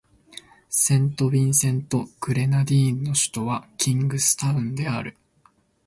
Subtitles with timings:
[0.71, 5.15] セントビンセント・グレナディーンの首都はキングスタウンである